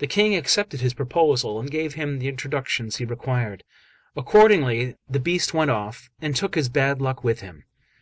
[0.00, 3.64] The King accepted his proposal, and gave him the introductions he required.
[4.14, 7.64] Accordingly that beast went off, and took his bad luck with him.